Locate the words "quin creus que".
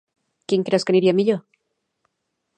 0.53-0.95